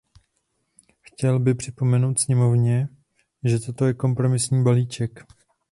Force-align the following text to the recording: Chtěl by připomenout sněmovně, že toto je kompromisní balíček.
Chtěl 1.01 1.39
by 1.39 1.53
připomenout 1.53 2.19
sněmovně, 2.19 2.89
že 3.43 3.59
toto 3.59 3.85
je 3.85 3.93
kompromisní 3.93 4.63
balíček. 4.63 5.25